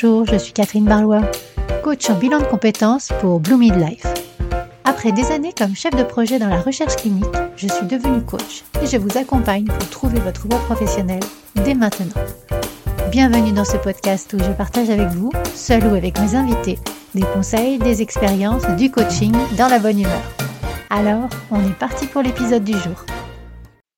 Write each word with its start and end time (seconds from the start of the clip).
Bonjour, 0.00 0.26
je 0.26 0.36
suis 0.36 0.52
Catherine 0.52 0.84
Barlois, 0.84 1.28
coach 1.82 2.08
en 2.08 2.16
bilan 2.16 2.38
de 2.38 2.44
compétences 2.44 3.08
pour 3.20 3.40
Blue 3.40 3.56
Midlife. 3.56 4.06
Après 4.84 5.10
des 5.10 5.32
années 5.32 5.52
comme 5.52 5.74
chef 5.74 5.92
de 5.96 6.04
projet 6.04 6.38
dans 6.38 6.46
la 6.46 6.60
recherche 6.60 6.94
clinique, 6.94 7.24
je 7.56 7.66
suis 7.66 7.84
devenue 7.84 8.24
coach 8.24 8.62
et 8.80 8.86
je 8.86 8.96
vous 8.96 9.18
accompagne 9.18 9.64
pour 9.64 9.90
trouver 9.90 10.20
votre 10.20 10.46
voie 10.46 10.60
professionnelle 10.60 11.24
dès 11.64 11.74
maintenant. 11.74 12.22
Bienvenue 13.10 13.50
dans 13.50 13.64
ce 13.64 13.76
podcast 13.76 14.32
où 14.34 14.38
je 14.38 14.52
partage 14.52 14.88
avec 14.88 15.08
vous, 15.08 15.32
seul 15.52 15.84
ou 15.88 15.96
avec 15.96 16.20
mes 16.20 16.36
invités, 16.36 16.78
des 17.16 17.22
conseils, 17.34 17.78
des 17.78 18.00
expériences, 18.00 18.68
du 18.76 18.92
coaching 18.92 19.34
dans 19.56 19.66
la 19.66 19.80
bonne 19.80 19.98
humeur. 19.98 20.22
Alors, 20.90 21.28
on 21.50 21.58
est 21.68 21.76
parti 21.76 22.06
pour 22.06 22.22
l'épisode 22.22 22.62
du 22.62 22.74
jour. 22.74 23.04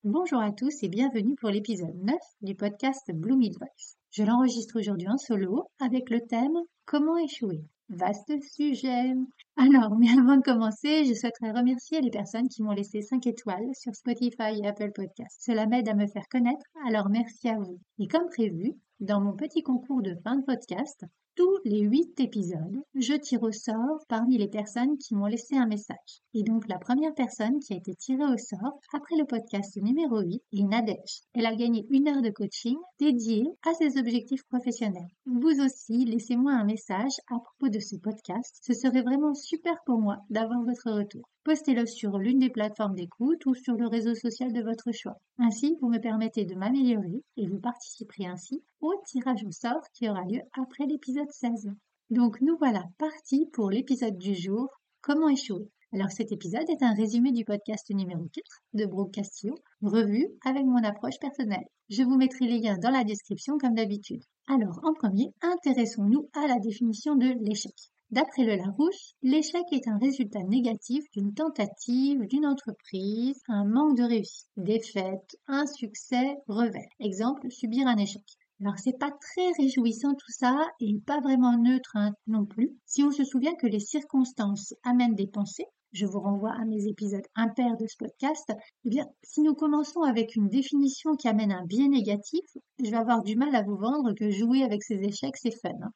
Bonjour 0.03 0.41
à 0.41 0.51
tous 0.51 0.81
et 0.81 0.89
bienvenue 0.89 1.35
pour 1.39 1.51
l'épisode 1.51 1.93
9 2.01 2.15
du 2.41 2.55
podcast 2.55 3.11
Blue 3.13 3.37
Midwife. 3.37 4.00
Je 4.11 4.23
l'enregistre 4.23 4.77
aujourd'hui 4.77 5.07
en 5.07 5.17
solo 5.17 5.69
avec 5.79 6.09
le 6.09 6.19
thème 6.19 6.57
Comment 6.85 7.15
échouer 7.15 7.63
Vaste 7.87 8.33
sujet. 8.43 9.13
Alors, 9.55 9.95
mais 9.97 10.09
avant 10.09 10.35
de 10.35 10.41
commencer, 10.41 11.05
je 11.05 11.13
souhaiterais 11.13 11.53
remercier 11.53 12.01
les 12.01 12.09
personnes 12.09 12.49
qui 12.49 12.61
m'ont 12.61 12.73
laissé 12.73 13.01
5 13.01 13.25
étoiles 13.27 13.73
sur 13.73 13.95
Spotify 13.95 14.59
et 14.61 14.67
Apple 14.67 14.91
Podcasts. 14.93 15.39
Cela 15.39 15.65
m'aide 15.65 15.87
à 15.87 15.93
me 15.93 16.07
faire 16.07 16.27
connaître, 16.29 16.65
alors 16.85 17.07
merci 17.09 17.47
à 17.47 17.57
vous. 17.57 17.79
Et 17.99 18.09
comme 18.09 18.27
prévu, 18.27 18.73
dans 18.99 19.21
mon 19.21 19.33
petit 19.33 19.63
concours 19.63 20.01
de 20.01 20.15
fin 20.25 20.35
de 20.35 20.43
podcast, 20.43 21.05
tous 21.35 21.59
les 21.63 21.81
huit 21.81 22.19
épisodes, 22.19 22.81
je 22.95 23.13
tire 23.13 23.43
au 23.43 23.51
sort 23.51 24.03
parmi 24.09 24.37
les 24.37 24.49
personnes 24.49 24.97
qui 24.97 25.15
m'ont 25.15 25.27
laissé 25.27 25.55
un 25.55 25.65
message. 25.65 26.21
Et 26.33 26.43
donc 26.43 26.67
la 26.67 26.77
première 26.77 27.13
personne 27.13 27.59
qui 27.59 27.73
a 27.73 27.77
été 27.77 27.95
tirée 27.95 28.25
au 28.25 28.37
sort 28.37 28.79
après 28.93 29.15
le 29.17 29.25
podcast 29.25 29.77
numéro 29.81 30.19
8 30.19 30.41
est 30.51 30.63
Nadège. 30.63 31.21
Elle 31.33 31.45
a 31.45 31.55
gagné 31.55 31.85
une 31.89 32.07
heure 32.07 32.21
de 32.21 32.29
coaching 32.29 32.77
dédiée 32.99 33.47
à 33.65 33.73
ses 33.73 33.97
objectifs 33.97 34.43
professionnels. 34.49 35.07
Vous 35.25 35.61
aussi, 35.61 36.05
laissez-moi 36.05 36.51
un 36.51 36.65
message 36.65 37.13
à 37.29 37.39
propos 37.39 37.69
de 37.69 37.79
ce 37.79 37.95
podcast. 37.97 38.59
Ce 38.61 38.73
serait 38.73 39.01
vraiment 39.01 39.33
super 39.33 39.77
pour 39.85 39.99
moi 39.99 40.17
d'avoir 40.29 40.61
votre 40.63 40.91
retour. 40.91 41.23
Postez-le 41.43 41.85
sur 41.85 42.17
l'une 42.17 42.39
des 42.39 42.49
plateformes 42.49 42.95
d'écoute 42.95 43.45
ou 43.47 43.55
sur 43.55 43.75
le 43.75 43.87
réseau 43.87 44.13
social 44.13 44.53
de 44.53 44.61
votre 44.61 44.91
choix. 44.91 45.17
Ainsi, 45.39 45.77
vous 45.81 45.89
me 45.89 45.99
permettez 45.99 46.45
de 46.45 46.55
m'améliorer 46.55 47.23
et 47.37 47.47
vous 47.47 47.59
participerez 47.59 48.27
ainsi 48.27 48.63
au 48.79 48.93
tirage 49.07 49.43
au 49.43 49.51
sort 49.51 49.81
qui 49.93 50.07
aura 50.07 50.21
lieu 50.25 50.41
après 50.53 50.85
l'épisode 50.85 51.31
16. 51.31 51.71
Donc 52.11 52.41
nous 52.41 52.57
voilà 52.57 52.83
partis 52.97 53.47
pour 53.53 53.71
l'épisode 53.71 54.17
du 54.17 54.35
jour, 54.35 54.69
Comment 55.01 55.29
échouer? 55.29 55.67
Alors 55.93 56.11
cet 56.11 56.31
épisode 56.31 56.69
est 56.69 56.83
un 56.83 56.93
résumé 56.93 57.31
du 57.31 57.43
podcast 57.43 57.89
numéro 57.89 58.23
4 58.31 58.45
de 58.75 58.85
Brooke 58.85 59.15
Castillo, 59.15 59.55
revu 59.81 60.27
avec 60.45 60.63
mon 60.63 60.83
approche 60.83 61.17
personnelle. 61.19 61.65
Je 61.89 62.03
vous 62.03 62.17
mettrai 62.17 62.45
les 62.45 62.59
liens 62.59 62.77
dans 62.77 62.91
la 62.91 63.03
description 63.03 63.57
comme 63.57 63.73
d'habitude. 63.73 64.21
Alors 64.47 64.79
en 64.83 64.93
premier, 64.93 65.33
intéressons-nous 65.41 66.29
à 66.35 66.45
la 66.45 66.59
définition 66.59 67.15
de 67.15 67.33
l'échec. 67.43 67.73
D'après 68.11 68.43
le 68.43 68.57
Larousse, 68.57 69.13
l'échec 69.21 69.63
est 69.71 69.87
un 69.87 69.97
résultat 69.97 70.43
négatif 70.43 71.05
d'une 71.13 71.33
tentative, 71.33 72.27
d'une 72.27 72.45
entreprise, 72.45 73.39
un 73.47 73.63
manque 73.63 73.95
de 73.95 74.03
réussite, 74.03 74.49
défaite, 74.57 75.37
un 75.47 75.65
succès, 75.65 76.35
revers. 76.49 76.91
Exemple, 76.99 77.49
subir 77.49 77.87
un 77.87 77.95
échec. 77.95 78.25
Alors 78.59 78.77
c'est 78.77 78.99
pas 78.99 79.11
très 79.11 79.49
réjouissant 79.57 80.13
tout 80.13 80.31
ça 80.31 80.57
et 80.81 80.99
pas 81.07 81.21
vraiment 81.21 81.57
neutre 81.57 81.91
hein, 81.93 82.11
non 82.27 82.45
plus. 82.45 82.75
Si 82.85 83.01
on 83.01 83.11
se 83.11 83.23
souvient 83.23 83.55
que 83.55 83.67
les 83.67 83.79
circonstances 83.79 84.73
amènent 84.83 85.15
des 85.15 85.27
pensées, 85.27 85.67
je 85.93 86.05
vous 86.05 86.19
renvoie 86.19 86.51
à 86.51 86.65
mes 86.65 86.87
épisodes 86.87 87.25
impairs 87.35 87.77
de 87.77 87.87
ce 87.87 87.95
podcast, 87.97 88.51
eh 88.83 88.89
bien, 88.89 89.05
si 89.23 89.41
nous 89.41 89.55
commençons 89.55 90.01
avec 90.01 90.35
une 90.35 90.49
définition 90.49 91.15
qui 91.15 91.29
amène 91.29 91.53
un 91.53 91.65
biais 91.65 91.87
négatif, 91.87 92.45
je 92.83 92.91
vais 92.91 92.97
avoir 92.97 93.23
du 93.23 93.37
mal 93.37 93.55
à 93.55 93.63
vous 93.63 93.77
vendre 93.77 94.13
que 94.13 94.31
jouer 94.31 94.63
avec 94.63 94.83
ces 94.83 95.01
échecs, 95.01 95.37
c'est 95.37 95.57
fun. 95.61 95.69
Hein. 95.81 95.91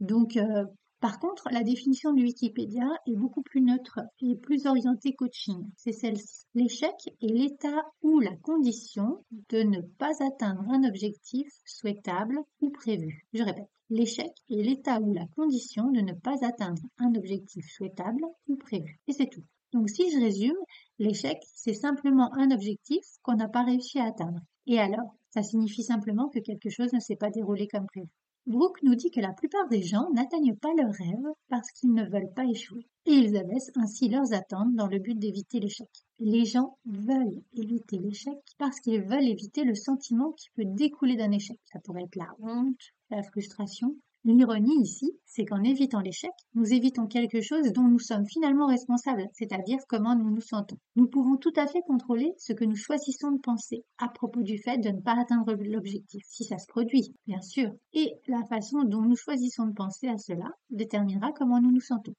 Donc, 0.00 0.36
euh, 0.36 0.64
par 1.00 1.20
contre, 1.20 1.48
la 1.52 1.62
définition 1.62 2.12
de 2.12 2.22
Wikipédia 2.22 2.88
est 3.06 3.14
beaucoup 3.14 3.42
plus 3.42 3.60
neutre 3.60 4.00
et 4.20 4.34
plus 4.34 4.66
orientée 4.66 5.14
coaching. 5.14 5.64
C'est 5.76 5.92
celle-ci. 5.92 6.44
L'échec 6.54 6.94
est 7.22 7.28
l'état 7.28 7.84
ou 8.02 8.18
la 8.18 8.34
condition 8.36 9.24
de 9.50 9.62
ne 9.62 9.80
pas 9.80 10.10
atteindre 10.26 10.64
un 10.68 10.82
objectif 10.82 11.46
souhaitable 11.66 12.40
ou 12.60 12.70
prévu. 12.70 13.24
Je 13.32 13.44
répète, 13.44 13.70
l'échec 13.90 14.32
est 14.50 14.62
l'état 14.62 15.00
ou 15.00 15.12
la 15.12 15.26
condition 15.36 15.92
de 15.92 16.00
ne 16.00 16.14
pas 16.14 16.44
atteindre 16.44 16.82
un 16.98 17.14
objectif 17.14 17.64
souhaitable 17.70 18.24
ou 18.48 18.56
prévu. 18.56 18.98
Et 19.06 19.12
c'est 19.12 19.30
tout. 19.30 19.44
Donc 19.72 19.90
si 19.90 20.10
je 20.10 20.18
résume, 20.18 20.56
l'échec, 20.98 21.38
c'est 21.54 21.74
simplement 21.74 22.34
un 22.34 22.50
objectif 22.50 23.04
qu'on 23.22 23.36
n'a 23.36 23.48
pas 23.48 23.62
réussi 23.62 24.00
à 24.00 24.06
atteindre. 24.06 24.40
Et 24.66 24.80
alors, 24.80 25.14
ça 25.30 25.44
signifie 25.44 25.84
simplement 25.84 26.28
que 26.28 26.40
quelque 26.40 26.70
chose 26.70 26.92
ne 26.92 27.00
s'est 27.00 27.16
pas 27.16 27.30
déroulé 27.30 27.68
comme 27.68 27.86
prévu. 27.86 28.08
Brooke 28.48 28.82
nous 28.82 28.94
dit 28.94 29.10
que 29.10 29.20
la 29.20 29.34
plupart 29.34 29.68
des 29.68 29.82
gens 29.82 30.08
n'atteignent 30.14 30.56
pas 30.56 30.72
leurs 30.74 30.94
rêves 30.94 31.34
parce 31.50 31.70
qu'ils 31.72 31.92
ne 31.92 32.08
veulent 32.08 32.32
pas 32.34 32.46
échouer. 32.46 32.88
Et 33.04 33.12
ils 33.12 33.36
abaissent 33.36 33.70
ainsi 33.74 34.08
leurs 34.08 34.32
attentes 34.32 34.74
dans 34.74 34.86
le 34.86 34.98
but 34.98 35.18
d'éviter 35.18 35.60
l'échec. 35.60 35.90
Les 36.18 36.46
gens 36.46 36.78
veulent 36.86 37.42
éviter 37.52 37.98
l'échec 37.98 38.38
parce 38.56 38.80
qu'ils 38.80 39.02
veulent 39.02 39.28
éviter 39.28 39.64
le 39.64 39.74
sentiment 39.74 40.32
qui 40.32 40.48
peut 40.56 40.64
découler 40.64 41.16
d'un 41.16 41.30
échec. 41.30 41.58
Ça 41.70 41.78
pourrait 41.84 42.04
être 42.04 42.16
la 42.16 42.32
honte, 42.40 42.80
la 43.10 43.22
frustration, 43.22 43.94
L'ironie 44.24 44.82
ici, 44.82 45.16
c'est 45.26 45.44
qu'en 45.44 45.62
évitant 45.62 46.00
l'échec, 46.00 46.32
nous 46.54 46.72
évitons 46.72 47.06
quelque 47.06 47.40
chose 47.40 47.72
dont 47.72 47.86
nous 47.88 48.00
sommes 48.00 48.26
finalement 48.26 48.66
responsables, 48.66 49.28
c'est-à-dire 49.32 49.78
comment 49.88 50.16
nous 50.16 50.30
nous 50.30 50.40
sentons. 50.40 50.76
Nous 50.96 51.06
pouvons 51.06 51.36
tout 51.36 51.52
à 51.56 51.68
fait 51.68 51.82
contrôler 51.82 52.34
ce 52.36 52.52
que 52.52 52.64
nous 52.64 52.76
choisissons 52.76 53.30
de 53.30 53.40
penser 53.40 53.84
à 53.96 54.08
propos 54.08 54.42
du 54.42 54.58
fait 54.58 54.78
de 54.78 54.88
ne 54.88 55.00
pas 55.00 55.18
atteindre 55.20 55.54
l'objectif, 55.54 56.24
si 56.26 56.44
ça 56.44 56.58
se 56.58 56.66
produit, 56.66 57.14
bien 57.26 57.40
sûr. 57.40 57.70
Et 57.92 58.12
la 58.26 58.44
façon 58.44 58.82
dont 58.82 59.02
nous 59.02 59.16
choisissons 59.16 59.66
de 59.66 59.74
penser 59.74 60.08
à 60.08 60.18
cela 60.18 60.50
déterminera 60.70 61.32
comment 61.32 61.60
nous 61.60 61.70
nous 61.70 61.80
sentons 61.80 62.14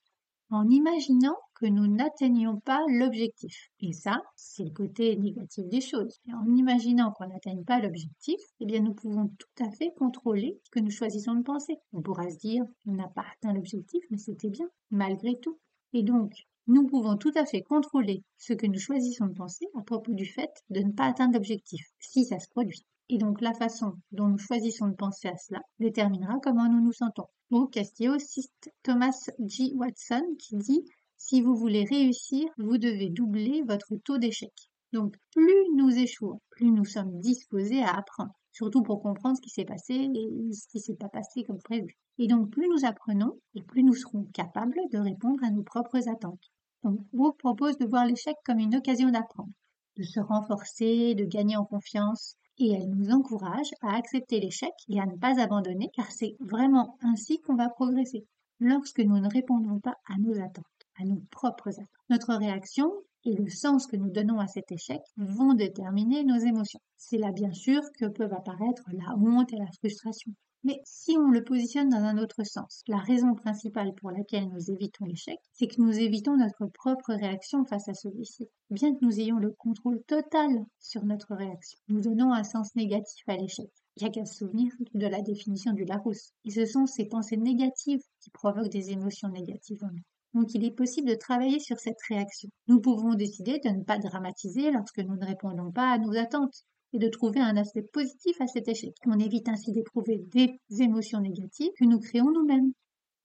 en 0.50 0.68
imaginant 0.70 1.36
que 1.56 1.66
nous 1.66 1.88
n'atteignions 1.88 2.60
pas 2.60 2.82
l'objectif. 2.88 3.70
Et 3.82 3.94
ça, 3.94 4.22
c'est 4.36 4.64
le 4.64 4.72
côté 4.72 5.16
négatif 5.18 5.68
des 5.68 5.82
choses. 5.82 6.20
En 6.32 6.56
imaginant 6.56 7.12
qu'on 7.12 7.28
n'atteigne 7.28 7.64
pas 7.64 7.80
l'objectif, 7.80 8.40
eh 8.60 8.66
bien, 8.66 8.82
nous 8.82 8.94
pouvons 8.94 9.28
tout 9.28 9.64
à 9.64 9.70
fait 9.72 9.92
contrôler 9.98 10.60
ce 10.64 10.70
que 10.70 10.80
nous 10.80 10.92
choisissons 10.92 11.36
de 11.36 11.44
penser. 11.44 11.76
On 11.94 12.02
pourra 12.02 12.30
se 12.30 12.38
dire, 12.38 12.64
on 12.88 12.94
n'a 12.94 13.08
pas 13.08 13.26
atteint 13.34 13.54
l'objectif, 13.54 14.04
mais 14.10 14.18
c'était 14.18 14.50
bien, 14.50 14.68
malgré 14.90 15.38
tout. 15.40 15.60
Et 15.94 16.04
donc, 16.04 16.34
nous 16.68 16.86
pouvons 16.86 17.18
tout 17.18 17.31
à 17.36 17.46
fait 17.46 17.64
contrôler 17.64 18.24
ce 18.38 18.54
que 18.54 18.68
nous 18.68 18.80
choisissons 18.80 19.26
de 19.26 19.34
penser 19.34 19.66
à 19.76 19.81
propos 19.81 20.14
du 20.14 20.26
fait 20.26 20.52
de 20.70 20.81
ne 20.81 20.92
pas 20.92 21.06
atteindre 21.06 21.34
l'objectif, 21.34 21.81
si 22.00 22.26
ça 22.26 22.40
se 22.40 22.48
produit. 22.50 22.86
Et 23.10 23.18
donc 23.18 23.42
la 23.42 23.54
façon 23.54 23.94
dont 24.12 24.28
nous 24.28 24.38
choisissons 24.38 24.88
de 24.88 24.94
penser 24.96 25.30
à 25.30 25.38
cela 25.38 25.62
déterminera 25.80 26.38
comment 26.44 26.70
nous 26.70 26.81
nous 26.81 26.94
sentons. 26.94 27.26
Donc 27.52 27.72
Castillo 27.74 28.20
cite 28.20 28.70
Thomas 28.84 29.30
G. 29.40 29.72
Watson 29.74 30.36
qui 30.38 30.56
dit 30.56 30.86
Si 31.18 31.42
vous 31.42 31.56
voulez 31.56 31.84
réussir, 31.84 32.48
vous 32.60 32.78
devez 32.78 33.10
doubler 33.10 33.64
votre 33.68 33.96
taux 33.96 34.20
d'échec. 34.20 34.54
Donc 34.94 35.16
plus 35.32 35.66
nous 35.76 35.90
échouons, 35.90 36.42
plus 36.52 36.72
nous 36.72 36.86
sommes 36.86 37.20
disposés 37.20 37.82
à 37.82 37.96
apprendre, 37.96 38.34
surtout 38.52 38.84
pour 38.84 39.02
comprendre 39.02 39.38
ce 39.38 39.42
qui 39.42 39.50
s'est 39.50 39.66
passé 39.66 39.94
et 39.94 40.54
ce 40.54 40.68
qui 40.68 40.78
ne 40.78 40.82
s'est 40.82 40.96
pas 40.96 41.10
passé 41.10 41.44
comme 41.44 41.62
prévu. 41.62 41.98
Et 42.20 42.28
donc 42.28 42.52
plus 42.52 42.68
nous 42.68 42.86
apprenons, 42.86 43.40
et 43.56 43.64
plus 43.64 43.84
nous 43.84 43.96
serons 43.96 44.26
capables 44.34 44.80
de 44.92 45.00
répondre 45.00 45.44
à 45.44 45.50
nos 45.50 45.64
propres 45.64 46.08
attentes. 46.08 46.52
Donc 46.84 47.00
Brooke 47.14 47.40
propose 47.40 47.78
de 47.78 47.86
voir 47.86 48.06
l'échec 48.06 48.36
comme 48.46 48.60
une 48.60 48.76
occasion 48.76 49.10
d'apprendre, 49.10 49.52
de 49.98 50.04
se 50.04 50.20
renforcer, 50.20 51.16
de 51.16 51.26
gagner 51.26 51.58
en 51.58 51.66
confiance, 51.66 52.36
et 52.59 52.72
elle 52.72 52.90
nous 52.90 53.09
encourage 53.12 53.72
à 53.81 53.96
accepter 53.96 54.40
l'échec 54.40 54.74
et 54.90 55.00
à 55.00 55.06
ne 55.06 55.18
pas 55.18 55.42
abandonner 55.42 55.90
car 55.96 56.12
c'est 56.12 56.36
vraiment 56.40 56.97
ainsi 57.02 57.40
qu'on 57.42 57.56
va 57.56 57.70
progresser. 57.70 58.25
Lorsque 58.59 59.00
nous 59.00 59.20
ne 59.20 59.30
répondons 59.30 59.80
pas 59.80 59.96
à 60.06 60.18
nos 60.20 60.38
attentes, 60.40 60.66
à 61.00 61.06
nos 61.06 61.22
propres 61.31 61.69
attentes, 61.69 61.88
notre 62.09 62.34
réaction 62.36 62.92
et 63.25 63.34
le 63.34 63.50
sens 63.50 63.88
que 63.88 63.97
nous 63.97 64.09
donnons 64.09 64.40
à 64.40 64.47
cet 64.47 64.72
échec 64.72 65.02
vont 65.18 65.53
déterminer 65.53 66.24
nos 66.24 66.38
émotions. 66.38 66.80
C'est 66.97 67.18
là 67.18 67.31
bien 67.31 67.53
sûr 67.53 67.81
que 67.97 68.06
peuvent 68.06 68.34
apparaître 68.34 68.84
la 68.91 69.16
honte 69.18 69.52
et 69.53 69.57
la 69.57 69.72
frustration. 69.78 70.33
Mais 70.63 70.81
si 70.83 71.18
on 71.18 71.30
le 71.30 71.44
positionne 71.44 71.88
dans 71.88 72.04
un 72.04 72.18
autre 72.18 72.44
sens, 72.44 72.83
la 72.88 72.98
raison 72.98 73.33
principale 73.33 73.94
pour 73.95 74.12
laquelle 74.12 74.50
nous 74.50 74.69
évitons 74.69 75.06
l'échec, 75.06 75.39
c'est 75.54 75.68
que 75.68 75.81
nous 75.81 75.98
évitons 75.98 76.36
notre 76.36 76.66
propre 76.66 77.13
réaction 77.13 77.63
face 77.63 77.88
à 77.88 77.94
celui-ci. 77.94 78.50
Bien 78.69 78.94
que 78.94 79.06
nous 79.06 79.22
ayons 79.22 79.38
le 79.38 79.51
contrôle 79.51 80.04
total 80.06 80.65
sur 80.80 81.06
notre 81.06 81.33
réaction, 81.33 81.80
nous 81.88 82.01
donnons 82.01 82.33
un 82.33 82.44
sens 82.44 82.75
négatif 82.75 83.24
à 83.27 83.38
l'échec. 83.38 83.69
Il 83.95 84.04
n'y 84.04 84.10
a 84.10 84.12
qu'à 84.12 84.25
se 84.25 84.36
souvenir 84.36 84.74
de 84.94 85.07
la 85.07 85.22
définition 85.22 85.72
du 85.72 85.86
Larousse. 85.86 86.33
Et 86.44 86.51
ce 86.51 86.65
sont 86.65 86.86
ces 86.86 87.06
pensées 87.06 87.38
négatives 87.38 88.04
qui 88.19 88.30
provoquent 88.30 88.69
des 88.69 88.92
émotions 88.92 89.30
négatives 89.30 89.83
en 89.83 89.92
nous. 89.92 90.04
Donc 90.34 90.54
il 90.54 90.64
est 90.64 90.76
possible 90.76 91.10
de 91.10 91.16
travailler 91.16 91.60
sur 91.60 91.80
cette 91.80 92.02
réaction. 92.08 92.50
Nous 92.68 92.80
pouvons 92.80 93.16
décider 93.16 93.60
de 93.60 93.70
ne 93.70 93.84
pas 93.84 93.98
dramatiser 93.98 94.72
lorsque 94.72 95.00
nous 95.00 95.16
ne 95.16 95.26
répondons 95.26 95.72
pas 95.72 95.92
à 95.92 95.98
nos 95.98 96.16
attentes 96.16 96.66
et 96.94 97.00
de 97.00 97.08
trouver 97.08 97.40
un 97.40 97.58
aspect 97.58 97.84
positif 97.84 98.40
à 98.42 98.48
cet 98.48 98.68
échec. 98.68 98.94
On 99.06 99.20
évite 99.20 99.50
ainsi 99.50 99.72
d'éprouver 99.72 100.18
des 100.31 100.60
émotions 100.80 101.20
négatives 101.20 101.72
que 101.78 101.86
nous 101.86 102.00
créons 102.00 102.31
nous-mêmes. 102.31 102.72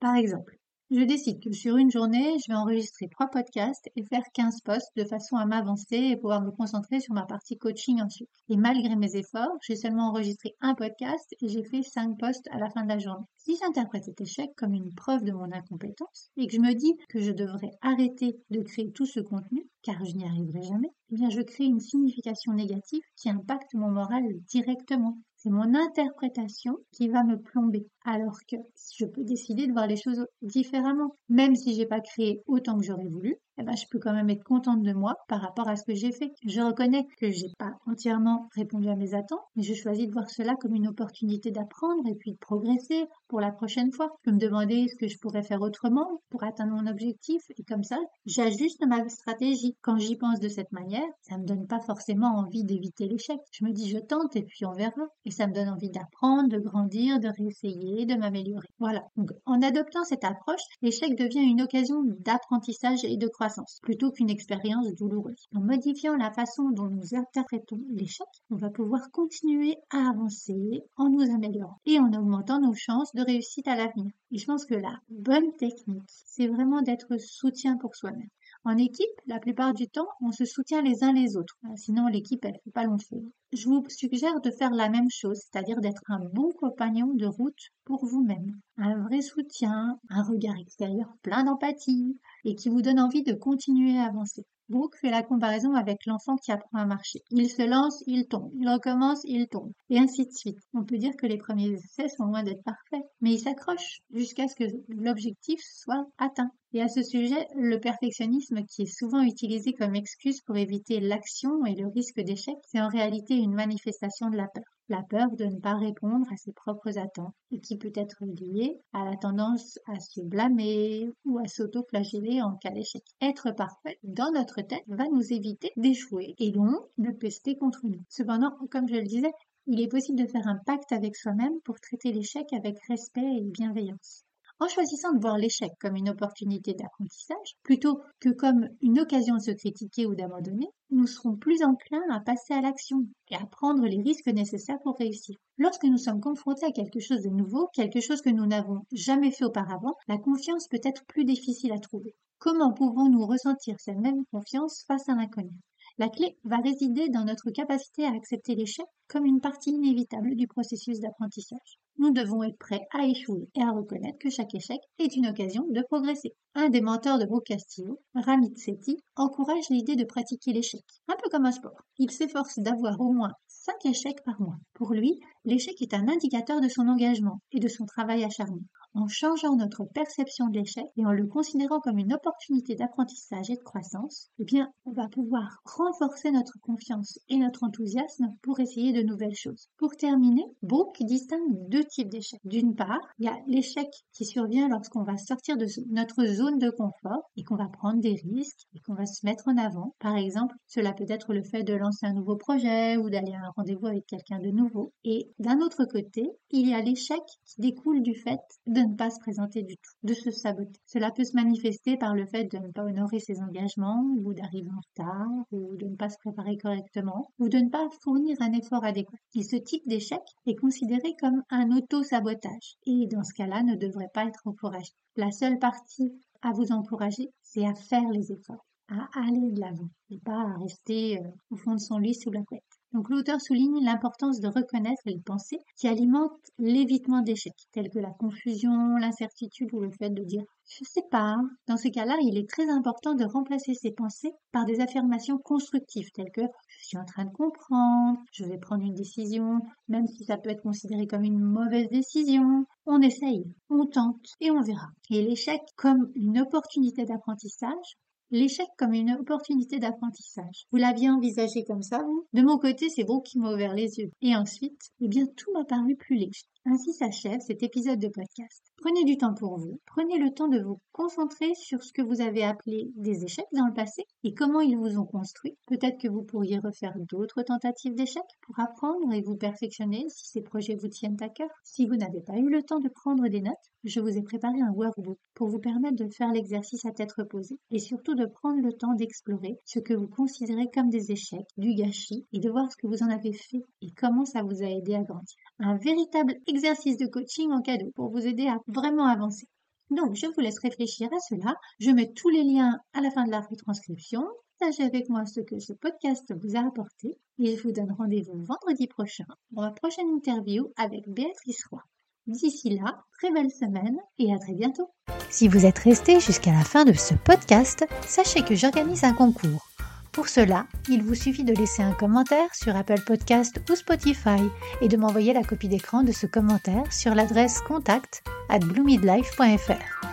Par 0.00 0.16
exemple, 0.16 0.58
Je 0.90 1.02
décide 1.02 1.42
que 1.42 1.50
sur 1.50 1.78
une 1.78 1.90
journée, 1.90 2.36
je 2.38 2.52
vais 2.52 2.58
enregistrer 2.58 3.08
trois 3.08 3.28
podcasts 3.28 3.88
et 3.96 4.04
faire 4.04 4.22
15 4.34 4.60
posts 4.60 4.92
de 4.96 5.04
façon 5.04 5.36
à 5.36 5.46
m'avancer 5.46 5.96
et 5.96 6.16
pouvoir 6.16 6.42
me 6.42 6.50
concentrer 6.50 7.00
sur 7.00 7.14
ma 7.14 7.24
partie 7.24 7.56
coaching 7.56 8.02
ensuite. 8.02 8.28
Et 8.50 8.58
malgré 8.58 8.94
mes 8.94 9.16
efforts, 9.16 9.56
j'ai 9.66 9.76
seulement 9.76 10.10
enregistré 10.10 10.54
un 10.60 10.74
podcast 10.74 11.34
et 11.40 11.48
j'ai 11.48 11.64
fait 11.64 11.82
5 11.82 12.18
posts 12.18 12.46
à 12.50 12.58
la 12.58 12.68
fin 12.68 12.82
de 12.82 12.88
la 12.88 12.98
journée. 12.98 13.24
Si 13.38 13.56
j'interprète 13.56 14.04
cet 14.04 14.20
échec 14.20 14.50
comme 14.58 14.74
une 14.74 14.94
preuve 14.94 15.24
de 15.24 15.32
mon 15.32 15.50
incompétence 15.50 16.30
et 16.36 16.46
que 16.46 16.52
je 16.52 16.60
me 16.60 16.74
dis 16.74 16.92
que 17.08 17.20
je 17.20 17.32
devrais 17.32 17.70
arrêter 17.80 18.36
de 18.50 18.60
créer 18.60 18.92
tout 18.92 19.06
ce 19.06 19.20
contenu, 19.20 19.66
car 19.82 20.04
je 20.04 20.14
n'y 20.14 20.24
arriverai 20.24 20.62
jamais, 20.62 20.90
eh 21.10 21.16
bien 21.16 21.30
je 21.30 21.40
crée 21.40 21.64
une 21.64 21.80
signification 21.80 22.52
négative 22.52 23.02
qui 23.16 23.30
impacte 23.30 23.72
mon 23.72 23.90
moral 23.90 24.22
directement. 24.48 25.16
C'est 25.44 25.50
mon 25.50 25.74
interprétation 25.74 26.78
qui 26.90 27.08
va 27.10 27.22
me 27.22 27.36
plomber. 27.36 27.86
Alors 28.06 28.38
que 28.50 28.56
je 28.96 29.04
peux 29.04 29.24
décider 29.24 29.66
de 29.66 29.72
voir 29.72 29.86
les 29.86 29.98
choses 29.98 30.24
différemment. 30.40 31.16
Même 31.28 31.54
si 31.54 31.74
j'ai 31.74 31.84
pas 31.84 32.00
créé 32.00 32.42
autant 32.46 32.78
que 32.78 32.82
j'aurais 32.82 33.08
voulu, 33.08 33.36
eh 33.58 33.62
ben, 33.62 33.76
je 33.76 33.84
peux 33.90 33.98
quand 33.98 34.12
même 34.12 34.30
être 34.30 34.42
contente 34.42 34.82
de 34.82 34.92
moi 34.92 35.14
par 35.28 35.40
rapport 35.40 35.68
à 35.68 35.76
ce 35.76 35.84
que 35.84 35.94
j'ai 35.94 36.12
fait. 36.12 36.32
Je 36.44 36.60
reconnais 36.60 37.06
que 37.20 37.30
j'ai 37.30 37.52
pas 37.58 37.72
entièrement 37.86 38.48
répondu 38.54 38.88
à 38.88 38.96
mes 38.96 39.14
attentes, 39.14 39.44
mais 39.56 39.62
je 39.62 39.74
choisis 39.74 40.06
de 40.06 40.12
voir 40.12 40.28
cela 40.28 40.54
comme 40.56 40.74
une 40.74 40.88
opportunité 40.88 41.50
d'apprendre 41.50 42.02
et 42.08 42.14
puis 42.14 42.32
de 42.32 42.38
progresser 42.38 43.04
pour 43.28 43.40
la 43.40 43.52
prochaine 43.52 43.92
fois. 43.92 44.10
Je 44.18 44.30
peux 44.30 44.34
me 44.34 44.40
demander 44.40 44.88
ce 44.88 44.96
que 44.96 45.08
je 45.08 45.18
pourrais 45.18 45.42
faire 45.42 45.62
autrement 45.62 46.20
pour 46.30 46.42
atteindre 46.42 46.74
mon 46.74 46.86
objectif 46.90 47.42
et 47.56 47.62
comme 47.62 47.84
ça, 47.84 47.98
j'ajuste 48.26 48.84
ma 48.86 49.08
stratégie. 49.08 49.76
Quand 49.82 49.98
j'y 49.98 50.16
pense 50.16 50.40
de 50.40 50.48
cette 50.48 50.72
manière, 50.72 51.06
ça 51.22 51.38
me 51.38 51.46
donne 51.46 51.66
pas 51.66 51.80
forcément 51.80 52.36
envie 52.36 52.64
d'éviter 52.64 53.06
l'échec. 53.06 53.38
Je 53.52 53.64
me 53.64 53.72
dis 53.72 53.88
je 53.88 53.98
tente 53.98 54.34
et 54.36 54.42
puis 54.42 54.66
on 54.66 54.72
verra. 54.72 54.92
Et 55.24 55.30
ça 55.30 55.46
me 55.46 55.52
donne 55.52 55.68
envie 55.68 55.90
d'apprendre, 55.90 56.48
de 56.48 56.58
grandir, 56.58 57.20
de 57.20 57.28
réessayer, 57.28 58.04
de 58.04 58.14
m'améliorer. 58.16 58.66
Voilà. 58.78 59.02
Donc, 59.16 59.30
en 59.46 59.62
adoptant 59.62 60.04
cette 60.04 60.24
approche, 60.24 60.62
l'échec 60.82 61.16
devient 61.16 61.48
une 61.48 61.62
occasion 61.62 62.02
d'apprentissage 62.20 63.04
et 63.04 63.16
de 63.16 63.28
croissance 63.28 63.43
plutôt 63.82 64.10
qu'une 64.10 64.30
expérience 64.30 64.94
douloureuse. 64.94 65.46
En 65.54 65.60
modifiant 65.60 66.16
la 66.16 66.30
façon 66.32 66.70
dont 66.70 66.88
nous 66.88 67.14
interprétons 67.14 67.80
l'échec, 67.90 68.26
on 68.50 68.56
va 68.56 68.70
pouvoir 68.70 69.10
continuer 69.10 69.76
à 69.90 70.10
avancer 70.10 70.82
en 70.96 71.08
nous 71.10 71.30
améliorant 71.34 71.80
et 71.86 71.98
en 71.98 72.12
augmentant 72.12 72.60
nos 72.60 72.74
chances 72.74 73.14
de 73.14 73.22
réussite 73.22 73.68
à 73.68 73.76
l'avenir. 73.76 74.12
Et 74.30 74.38
je 74.38 74.46
pense 74.46 74.64
que 74.64 74.74
la 74.74 74.98
bonne 75.08 75.54
technique, 75.58 76.02
c'est 76.08 76.48
vraiment 76.48 76.82
d'être 76.82 77.18
soutien 77.18 77.76
pour 77.76 77.94
soi-même. 77.94 78.28
En 78.66 78.78
équipe, 78.78 79.20
la 79.26 79.40
plupart 79.40 79.74
du 79.74 79.88
temps, 79.88 80.08
on 80.22 80.32
se 80.32 80.46
soutient 80.46 80.80
les 80.80 81.04
uns 81.04 81.12
les 81.12 81.36
autres. 81.36 81.58
Sinon, 81.76 82.06
l'équipe, 82.06 82.42
elle 82.46 82.58
fait 82.64 82.70
pas 82.70 82.84
long 82.84 82.96
feu. 82.96 83.30
Je 83.52 83.68
vous 83.68 83.84
suggère 83.90 84.40
de 84.40 84.50
faire 84.50 84.70
la 84.70 84.88
même 84.88 85.10
chose, 85.10 85.38
c'est-à-dire 85.38 85.80
d'être 85.82 86.00
un 86.08 86.20
bon 86.32 86.50
compagnon 86.58 87.12
de 87.12 87.26
route 87.26 87.68
pour 87.84 88.06
vous-même. 88.06 88.58
Un 88.78 89.02
vrai 89.02 89.20
soutien, 89.20 89.98
un 90.08 90.22
regard 90.22 90.56
extérieur 90.58 91.12
plein 91.20 91.44
d'empathie 91.44 92.18
et 92.44 92.54
qui 92.54 92.70
vous 92.70 92.80
donne 92.80 93.00
envie 93.00 93.22
de 93.22 93.34
continuer 93.34 93.98
à 93.98 94.06
avancer. 94.06 94.46
Brooke 94.70 94.96
fait 94.96 95.10
la 95.10 95.22
comparaison 95.22 95.74
avec 95.74 96.06
l'enfant 96.06 96.36
qui 96.36 96.50
apprend 96.50 96.78
à 96.78 96.86
marcher. 96.86 97.20
Il 97.30 97.50
se 97.50 97.68
lance, 97.68 98.02
il 98.06 98.26
tombe, 98.28 98.50
il 98.58 98.66
recommence, 98.66 99.20
il 99.24 99.46
tombe, 99.46 99.72
et 99.90 99.98
ainsi 99.98 100.24
de 100.24 100.32
suite. 100.32 100.58
On 100.72 100.84
peut 100.84 100.96
dire 100.96 101.12
que 101.18 101.26
les 101.26 101.36
premiers 101.36 101.74
essais 101.74 102.08
sont 102.08 102.24
loin 102.24 102.42
d'être 102.42 102.64
parfaits, 102.64 103.04
mais 103.20 103.34
il 103.34 103.38
s'accroche 103.38 104.00
jusqu'à 104.10 104.48
ce 104.48 104.54
que 104.54 104.64
l'objectif 104.88 105.60
soit 105.62 106.06
atteint. 106.16 106.50
Et 106.74 106.82
à 106.82 106.88
ce 106.88 107.02
sujet, 107.02 107.46
le 107.54 107.78
perfectionnisme, 107.78 108.64
qui 108.64 108.82
est 108.82 108.98
souvent 108.98 109.22
utilisé 109.22 109.72
comme 109.72 109.94
excuse 109.94 110.42
pour 110.42 110.56
éviter 110.56 111.00
l'action 111.00 111.64
et 111.64 111.74
le 111.74 111.86
risque 111.86 112.20
d'échec, 112.20 112.56
c'est 112.66 112.80
en 112.80 112.88
réalité 112.88 113.36
une 113.36 113.54
manifestation 113.54 114.28
de 114.28 114.36
la 114.36 114.48
peur 114.48 114.64
la 114.88 115.02
peur 115.02 115.30
de 115.30 115.44
ne 115.44 115.60
pas 115.60 115.76
répondre 115.76 116.26
à 116.30 116.36
ses 116.36 116.52
propres 116.52 116.98
attentes 116.98 117.34
et 117.50 117.60
qui 117.60 117.78
peut 117.78 117.92
être 117.94 118.24
liée 118.24 118.78
à 118.92 119.04
la 119.04 119.16
tendance 119.16 119.78
à 119.86 119.98
se 119.98 120.20
blâmer 120.20 121.08
ou 121.24 121.38
à 121.38 121.46
s'auto-flageller 121.46 122.42
en 122.42 122.56
cas 122.56 122.70
d'échec. 122.70 123.02
Être 123.22 123.52
parfait 123.52 123.98
dans 124.02 124.30
notre 124.32 124.60
tête 124.60 124.84
va 124.88 125.04
nous 125.08 125.32
éviter 125.32 125.70
d'échouer 125.76 126.34
et 126.38 126.50
donc 126.50 126.80
de 126.98 127.12
pester 127.12 127.56
contre 127.56 127.80
nous. 127.84 128.02
Cependant, 128.08 128.52
comme 128.70 128.88
je 128.88 128.96
le 128.96 129.04
disais, 129.04 129.32
il 129.66 129.80
est 129.80 129.88
possible 129.88 130.18
de 130.18 130.26
faire 130.26 130.46
un 130.46 130.58
pacte 130.66 130.92
avec 130.92 131.16
soi-même 131.16 131.60
pour 131.64 131.80
traiter 131.80 132.12
l'échec 132.12 132.52
avec 132.52 132.76
respect 132.86 133.38
et 133.38 133.40
bienveillance. 133.40 134.24
En 134.60 134.68
choisissant 134.68 135.12
de 135.12 135.20
voir 135.20 135.36
l'échec 135.36 135.72
comme 135.80 135.96
une 135.96 136.10
opportunité 136.10 136.74
d'apprentissage, 136.74 137.56
plutôt 137.64 138.00
que 138.20 138.28
comme 138.30 138.68
une 138.80 139.00
occasion 139.00 139.34
de 139.34 139.42
se 139.42 139.50
critiquer 139.50 140.06
ou 140.06 140.14
d'abandonner, 140.14 140.68
nous 140.90 141.08
serons 141.08 141.36
plus 141.36 141.64
enclins 141.64 142.08
à 142.08 142.20
passer 142.20 142.54
à 142.54 142.60
l'action 142.60 143.04
et 143.30 143.34
à 143.34 143.46
prendre 143.46 143.84
les 143.84 144.00
risques 144.00 144.28
nécessaires 144.28 144.78
pour 144.84 144.96
réussir. 144.96 145.36
Lorsque 145.58 145.82
nous 145.82 145.98
sommes 145.98 146.20
confrontés 146.20 146.66
à 146.66 146.70
quelque 146.70 147.00
chose 147.00 147.22
de 147.22 147.30
nouveau, 147.30 147.68
quelque 147.74 148.00
chose 148.00 148.22
que 148.22 148.30
nous 148.30 148.46
n'avons 148.46 148.86
jamais 148.92 149.32
fait 149.32 149.44
auparavant, 149.44 149.96
la 150.06 150.18
confiance 150.18 150.68
peut 150.68 150.80
être 150.84 151.04
plus 151.06 151.24
difficile 151.24 151.72
à 151.72 151.80
trouver. 151.80 152.14
Comment 152.38 152.72
pouvons-nous 152.72 153.26
ressentir 153.26 153.74
cette 153.80 153.98
même 153.98 154.24
confiance 154.30 154.84
face 154.86 155.08
à 155.08 155.16
l'inconnu? 155.16 155.58
La 155.98 156.08
clé 156.08 156.38
va 156.44 156.58
résider 156.58 157.08
dans 157.08 157.24
notre 157.24 157.50
capacité 157.50 158.04
à 158.04 158.12
accepter 158.12 158.54
l'échec 158.54 158.86
comme 159.08 159.26
une 159.26 159.40
partie 159.40 159.70
inévitable 159.70 160.36
du 160.36 160.46
processus 160.46 161.00
d'apprentissage. 161.00 161.80
Nous 161.98 162.10
devons 162.10 162.42
être 162.42 162.58
prêts 162.58 162.86
à 162.92 163.06
échouer 163.06 163.48
et 163.54 163.62
à 163.62 163.70
reconnaître 163.70 164.18
que 164.18 164.30
chaque 164.30 164.54
échec 164.54 164.80
est 164.98 165.14
une 165.16 165.28
occasion 165.28 165.64
de 165.70 165.82
progresser. 165.82 166.34
Un 166.54 166.68
des 166.68 166.80
mentors 166.80 167.18
de 167.18 167.24
Brooke 167.24 167.46
Castillo, 167.46 168.00
Ramit 168.14 168.56
Sethi, 168.56 168.96
encourage 169.16 169.70
l'idée 169.70 169.96
de 169.96 170.04
pratiquer 170.04 170.52
l'échec, 170.52 170.84
un 171.08 171.16
peu 171.22 171.28
comme 171.30 171.46
un 171.46 171.52
sport. 171.52 171.82
Il 171.98 172.10
s'efforce 172.10 172.58
d'avoir 172.58 173.00
au 173.00 173.12
moins 173.12 173.32
5 173.46 173.86
échecs 173.86 174.22
par 174.24 174.40
mois. 174.40 174.58
Pour 174.74 174.92
lui, 174.92 175.20
l'échec 175.44 175.80
est 175.80 175.94
un 175.94 176.08
indicateur 176.08 176.60
de 176.60 176.68
son 176.68 176.88
engagement 176.88 177.40
et 177.52 177.60
de 177.60 177.68
son 177.68 177.86
travail 177.86 178.24
acharné. 178.24 178.60
En 178.96 179.08
changeant 179.08 179.56
notre 179.56 179.84
perception 179.86 180.46
de 180.48 180.58
l'échec 180.58 180.84
et 180.96 181.04
en 181.04 181.10
le 181.10 181.26
considérant 181.26 181.80
comme 181.80 181.98
une 181.98 182.12
opportunité 182.12 182.76
d'apprentissage 182.76 183.50
et 183.50 183.56
de 183.56 183.62
croissance, 183.62 184.28
eh 184.38 184.44
bien, 184.44 184.70
on 184.84 184.92
va 184.92 185.08
pouvoir 185.08 185.58
renforcer 185.64 186.30
notre 186.30 186.58
confiance 186.60 187.18
et 187.28 187.36
notre 187.36 187.64
enthousiasme 187.64 188.28
pour 188.42 188.60
essayer 188.60 188.92
de 188.92 189.02
nouvelles 189.02 189.34
choses. 189.34 189.68
Pour 189.78 189.96
terminer, 189.96 190.44
Brooke 190.62 190.98
distingue 191.00 191.68
deux 191.68 191.83
types 191.84 192.08
d'échecs. 192.08 192.40
D'une 192.44 192.74
part, 192.74 193.00
il 193.18 193.26
y 193.26 193.28
a 193.28 193.36
l'échec 193.46 193.88
qui 194.12 194.24
survient 194.24 194.68
lorsqu'on 194.68 195.02
va 195.02 195.16
sortir 195.16 195.56
de 195.56 195.66
notre 195.90 196.24
zone 196.24 196.58
de 196.58 196.70
confort 196.70 197.30
et 197.36 197.44
qu'on 197.44 197.56
va 197.56 197.68
prendre 197.68 198.00
des 198.00 198.14
risques 198.14 198.66
et 198.74 198.80
qu'on 198.80 198.94
va 198.94 199.06
se 199.06 199.24
mettre 199.24 199.48
en 199.48 199.56
avant. 199.56 199.94
Par 200.00 200.16
exemple, 200.16 200.54
cela 200.66 200.92
peut 200.92 201.06
être 201.08 201.32
le 201.32 201.42
fait 201.42 201.62
de 201.62 201.74
lancer 201.74 202.06
un 202.06 202.14
nouveau 202.14 202.36
projet 202.36 202.96
ou 202.96 203.10
d'aller 203.10 203.32
à 203.32 203.46
un 203.46 203.52
rendez-vous 203.56 203.86
avec 203.86 204.06
quelqu'un 204.06 204.38
de 204.38 204.50
nouveau. 204.50 204.92
Et 205.04 205.28
d'un 205.38 205.58
autre 205.60 205.84
côté, 205.84 206.24
il 206.50 206.68
y 206.68 206.74
a 206.74 206.80
l'échec 206.80 207.20
qui 207.44 207.60
découle 207.60 208.02
du 208.02 208.14
fait 208.14 208.40
de 208.66 208.80
ne 208.80 208.96
pas 208.96 209.10
se 209.10 209.18
présenter 209.20 209.62
du 209.62 209.76
tout, 209.76 209.92
de 210.02 210.14
se 210.14 210.30
saboter. 210.30 210.80
Cela 210.86 211.10
peut 211.10 211.24
se 211.24 211.34
manifester 211.34 211.96
par 211.96 212.14
le 212.14 212.26
fait 212.26 212.44
de 212.44 212.58
ne 212.58 212.72
pas 212.72 212.84
honorer 212.84 213.20
ses 213.20 213.40
engagements 213.40 214.04
ou 214.22 214.34
d'arriver 214.34 214.70
en 214.70 214.80
retard 215.02 215.28
ou 215.52 215.76
de 215.76 215.86
ne 215.86 215.96
pas 215.96 216.08
se 216.08 216.18
préparer 216.18 216.56
correctement 216.56 217.30
ou 217.38 217.48
de 217.48 217.58
ne 217.58 217.70
pas 217.70 217.88
fournir 218.02 218.36
un 218.40 218.52
effort 218.52 218.84
adéquat. 218.84 219.18
Et 219.34 219.42
ce 219.42 219.56
type 219.56 219.82
d'échec 219.86 220.20
est 220.46 220.56
considéré 220.56 221.14
comme 221.20 221.42
un 221.50 221.70
auto-sabotage 221.74 222.76
et 222.86 223.06
dans 223.06 223.24
ce 223.24 223.34
cas-là 223.34 223.62
ne 223.62 223.76
devrait 223.76 224.10
pas 224.12 224.24
être 224.24 224.46
encouragé. 224.46 224.92
La 225.16 225.30
seule 225.30 225.58
partie 225.58 226.12
à 226.42 226.52
vous 226.52 226.72
encourager, 226.72 227.30
c'est 227.42 227.66
à 227.66 227.74
faire 227.74 228.08
les 228.10 228.32
efforts, 228.32 228.64
à 228.88 229.08
aller 229.14 229.52
de 229.52 229.60
l'avant 229.60 229.88
et 230.10 230.18
pas 230.20 230.40
à 230.40 230.58
rester 230.58 231.18
euh, 231.18 231.28
au 231.50 231.56
fond 231.56 231.74
de 231.74 231.80
son 231.80 231.98
lit 231.98 232.14
sous 232.14 232.30
la 232.30 232.42
couette. 232.42 232.62
Donc 232.94 233.10
l'auteur 233.10 233.40
souligne 233.40 233.84
l'importance 233.84 234.38
de 234.38 234.46
reconnaître 234.46 235.02
les 235.04 235.18
pensées 235.18 235.58
qui 235.76 235.88
alimentent 235.88 236.30
l'évitement 236.58 237.22
d'échecs, 237.22 237.66
telles 237.72 237.90
que 237.90 237.98
la 237.98 238.12
confusion, 238.12 238.96
l'incertitude 238.96 239.68
ou 239.72 239.80
le 239.80 239.90
fait 239.90 240.10
de 240.10 240.22
dire 240.22 240.44
je 240.66 240.84
sais 240.84 241.02
pas. 241.10 241.36
Dans 241.66 241.76
ces 241.76 241.90
cas-là, 241.90 242.16
il 242.22 242.38
est 242.38 242.48
très 242.48 242.70
important 242.70 243.14
de 243.14 243.24
remplacer 243.24 243.74
ces 243.74 243.90
pensées 243.90 244.30
par 244.52 244.64
des 244.64 244.80
affirmations 244.80 245.38
constructives 245.38 246.10
telles 246.14 246.30
que 246.32 246.42
je 246.68 246.86
suis 246.86 246.96
en 246.96 247.04
train 247.04 247.24
de 247.24 247.32
comprendre, 247.32 248.18
je 248.32 248.44
vais 248.44 248.58
prendre 248.58 248.84
une 248.84 248.94
décision, 248.94 249.58
même 249.88 250.06
si 250.06 250.24
ça 250.24 250.38
peut 250.38 250.50
être 250.50 250.62
considéré 250.62 251.08
comme 251.08 251.24
une 251.24 251.40
mauvaise 251.40 251.88
décision. 251.88 252.64
On 252.86 253.00
essaye, 253.00 253.44
on 253.70 253.86
tente 253.86 254.24
et 254.40 254.52
on 254.52 254.62
verra. 254.62 254.86
Et 255.10 255.20
l'échec 255.20 255.60
comme 255.76 256.12
une 256.14 256.38
opportunité 256.38 257.04
d'apprentissage 257.04 257.98
l'échec 258.34 258.66
comme 258.76 258.94
une 258.94 259.12
opportunité 259.12 259.78
d'apprentissage. 259.78 260.66
Vous 260.72 260.78
l'aviez 260.78 261.08
envisagé 261.08 261.62
comme 261.64 261.82
ça, 261.82 262.02
vous? 262.02 262.26
De 262.32 262.42
mon 262.42 262.58
côté, 262.58 262.88
c'est 262.88 263.06
vous 263.06 263.20
qui 263.20 263.38
m'a 263.38 263.54
ouvert 263.54 263.74
les 263.74 263.98
yeux. 263.98 264.10
Et 264.22 264.34
ensuite, 264.34 264.90
eh 265.00 265.06
bien, 265.06 265.24
tout 265.36 265.52
m'a 265.52 265.64
paru 265.64 265.94
plus 265.94 266.16
léger. 266.16 266.42
Ainsi 266.66 266.92
s'achève 266.94 267.40
cet 267.40 267.62
épisode 267.62 268.00
de 268.00 268.08
podcast. 268.08 268.72
Prenez 268.78 269.04
du 269.04 269.18
temps 269.18 269.34
pour 269.34 269.58
vous, 269.58 269.80
prenez 269.86 270.18
le 270.18 270.32
temps 270.32 270.48
de 270.48 270.60
vous 270.60 270.80
concentrer 270.92 271.54
sur 271.54 271.84
ce 271.84 271.92
que 271.92 272.02
vous 272.02 272.22
avez 272.22 272.42
appelé 272.42 272.90
des 272.96 273.22
échecs 273.22 273.44
dans 273.52 273.66
le 273.66 273.74
passé 273.74 274.04
et 274.24 274.32
comment 274.32 274.60
ils 274.60 274.78
vous 274.78 274.98
ont 274.98 275.04
construit. 275.04 275.56
Peut-être 275.66 276.00
que 276.00 276.08
vous 276.08 276.22
pourriez 276.22 276.58
refaire 276.58 276.94
d'autres 276.96 277.42
tentatives 277.42 277.94
d'échecs 277.94 278.22
pour 278.40 278.58
apprendre 278.58 279.12
et 279.12 279.20
vous 279.20 279.36
perfectionner 279.36 280.06
si 280.08 280.26
ces 280.26 280.40
projets 280.40 280.74
vous 280.74 280.88
tiennent 280.88 281.22
à 281.22 281.28
cœur. 281.28 281.50
Si 281.62 281.86
vous 281.86 281.96
n'avez 281.96 282.22
pas 282.22 282.38
eu 282.38 282.48
le 282.48 282.62
temps 282.62 282.80
de 282.80 282.88
prendre 282.88 283.28
des 283.28 283.42
notes, 283.42 283.54
je 283.84 284.00
vous 284.00 284.16
ai 284.16 284.22
préparé 284.22 284.60
un 284.60 284.72
workbook 284.72 285.18
pour 285.34 285.48
vous 285.48 285.58
permettre 285.58 285.96
de 285.96 286.08
faire 286.08 286.32
l'exercice 286.32 286.86
à 286.86 286.92
tête 286.92 287.12
reposée 287.12 287.58
et 287.70 287.78
surtout 287.78 288.14
de 288.14 288.24
prendre 288.24 288.62
le 288.62 288.72
temps 288.72 288.94
d'explorer 288.94 289.58
ce 289.66 289.78
que 289.78 289.92
vous 289.92 290.08
considérez 290.08 290.70
comme 290.72 290.88
des 290.88 291.12
échecs, 291.12 291.48
du 291.58 291.74
gâchis 291.74 292.26
et 292.32 292.40
de 292.40 292.50
voir 292.50 292.72
ce 292.72 292.76
que 292.76 292.86
vous 292.86 293.02
en 293.02 293.10
avez 293.10 293.32
fait 293.34 293.62
et 293.82 293.92
comment 293.96 294.24
ça 294.24 294.42
vous 294.42 294.62
a 294.62 294.70
aidé 294.70 294.94
à 294.94 295.02
grandir. 295.02 295.36
Un 295.58 295.76
véritable 295.76 296.34
exercice 296.46 296.96
de 296.96 297.06
coaching 297.06 297.50
en 297.52 297.60
cadeau 297.60 297.90
pour 297.94 298.10
vous 298.10 298.26
aider 298.26 298.46
à 298.46 298.58
vraiment 298.68 299.06
avancer. 299.06 299.46
Donc, 299.90 300.14
je 300.14 300.26
vous 300.26 300.40
laisse 300.40 300.58
réfléchir 300.60 301.08
à 301.12 301.20
cela. 301.20 301.54
Je 301.78 301.90
mets 301.90 302.10
tous 302.12 302.30
les 302.30 302.42
liens 302.42 302.80
à 302.94 303.02
la 303.02 303.10
fin 303.10 303.26
de 303.26 303.30
la 303.30 303.40
retranscription. 303.40 304.24
Partagez 304.58 304.84
avec 304.84 305.10
moi 305.10 305.26
ce 305.26 305.40
que 305.40 305.58
ce 305.58 305.74
podcast 305.74 306.32
vous 306.42 306.56
a 306.56 306.66
apporté 306.66 307.18
et 307.38 307.56
je 307.56 307.62
vous 307.62 307.72
donne 307.72 307.92
rendez-vous 307.92 308.44
vendredi 308.44 308.86
prochain 308.86 309.26
pour 309.52 309.62
ma 309.62 309.72
prochaine 309.72 310.08
interview 310.08 310.72
avec 310.76 311.06
Béatrice 311.08 311.66
Roy. 311.66 311.82
D'ici 312.26 312.70
là, 312.70 313.04
très 313.18 313.30
belle 313.30 313.50
semaine 313.50 313.98
et 314.18 314.32
à 314.32 314.38
très 314.38 314.54
bientôt. 314.54 314.88
Si 315.28 315.46
vous 315.46 315.66
êtes 315.66 315.78
resté 315.80 316.20
jusqu'à 316.20 316.52
la 316.52 316.64
fin 316.64 316.84
de 316.84 316.94
ce 316.94 317.12
podcast, 317.12 317.86
sachez 318.06 318.42
que 318.42 318.54
j'organise 318.54 319.04
un 319.04 319.12
concours. 319.12 319.68
Pour 320.10 320.28
cela, 320.28 320.66
il 320.88 321.02
vous 321.02 321.14
suffit 321.14 321.44
de 321.44 321.52
laisser 321.52 321.82
un 321.82 321.92
commentaire 321.92 322.54
sur 322.54 322.74
Apple 322.76 323.02
Podcast 323.04 323.60
ou 323.68 323.74
Spotify 323.74 324.40
et 324.80 324.88
de 324.88 324.96
m'envoyer 324.96 325.34
la 325.34 325.42
copie 325.42 325.68
d'écran 325.68 326.02
de 326.02 326.12
ce 326.12 326.26
commentaire 326.26 326.90
sur 326.90 327.14
l'adresse 327.14 327.60
contact 327.60 328.24
at 328.48 328.60
bloomidlife.fr. 328.60 330.06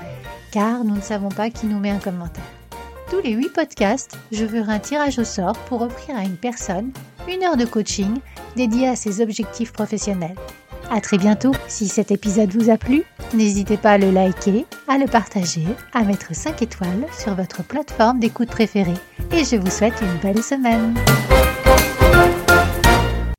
Car 0.52 0.84
nous 0.84 0.96
ne 0.96 1.02
savons 1.02 1.30
pas 1.30 1.50
qui 1.50 1.68
nous 1.68 1.80
met 1.80 1.92
un 1.92 2.00
commentaire. 2.00 2.44
Tous 3.10 3.22
les 3.22 3.32
8 3.32 3.54
podcasts, 3.54 4.18
je 4.34 4.46
ferai 4.46 4.74
un 4.74 4.80
tirage 4.80 5.18
au 5.18 5.24
sort 5.24 5.58
pour 5.68 5.82
offrir 5.82 6.18
à 6.18 6.24
une 6.24 6.38
personne 6.38 6.92
une 7.30 7.44
heure 7.44 7.58
de 7.58 7.66
coaching 7.66 8.20
dédiée 8.56 8.88
à 8.88 8.96
ses 8.96 9.22
objectifs 9.22 9.72
professionnels. 9.72 10.36
À 10.94 11.00
très 11.00 11.18
bientôt. 11.18 11.54
Si 11.70 11.88
cet 11.88 12.12
épisode 12.12 12.54
vous 12.54 12.70
a 12.70 12.78
plu, 12.78 13.04
n'hésitez 13.34 13.78
pas 13.78 13.92
à 13.92 13.98
le 13.98 14.12
liker, 14.12 14.66
à 14.90 14.98
le 14.98 15.06
partager, 15.06 15.66
à 15.94 16.04
mettre 16.04 16.36
5 16.36 16.62
étoiles 16.62 17.06
sur 17.18 17.34
votre 17.34 17.64
plateforme 17.64 18.20
d'écoute 18.20 18.50
préférée. 18.50 18.94
Et 19.32 19.46
je 19.46 19.56
vous 19.56 19.72
souhaite 19.72 20.02
une 20.02 20.20
belle 20.22 20.44
semaine. 20.44 20.94